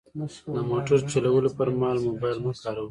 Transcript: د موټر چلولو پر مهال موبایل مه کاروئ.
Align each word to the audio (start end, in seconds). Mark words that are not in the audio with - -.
د 0.55 0.59
موټر 0.69 0.99
چلولو 1.11 1.49
پر 1.57 1.67
مهال 1.79 1.97
موبایل 2.07 2.37
مه 2.43 2.51
کاروئ. 2.61 2.79